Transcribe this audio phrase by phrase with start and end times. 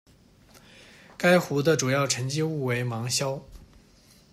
[1.15, 3.39] 该湖的主要沉积物为芒硝。